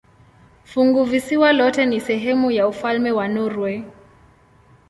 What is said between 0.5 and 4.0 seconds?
Funguvisiwa lote ni sehemu ya ufalme wa Norwei.